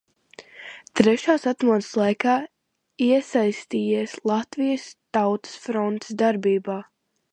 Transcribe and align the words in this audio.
Trešās 0.99 1.43
atmodas 1.51 1.89
laikā 2.01 2.37
iesaistījies 3.09 4.17
Latvijas 4.33 4.89
Tautas 5.19 5.59
frontes 5.67 6.21
darbībā. 6.25 6.81